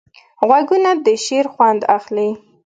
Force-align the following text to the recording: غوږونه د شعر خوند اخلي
غوږونه 0.47 0.91
د 1.05 1.07
شعر 1.25 1.45
خوند 1.53 1.81
اخلي 1.97 2.29